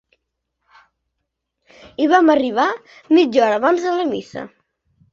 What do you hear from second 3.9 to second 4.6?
la missa.